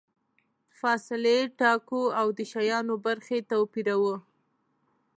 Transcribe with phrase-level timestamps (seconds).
[0.79, 4.15] فاصلې ټاکو او د شیانو برخې توپیروو.